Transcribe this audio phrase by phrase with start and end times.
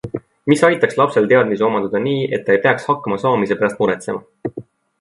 [0.51, 4.61] Mis aitaks lapsel teadmisi omandada nii, et ta ei peaks hakkama saamise pärast muretsema?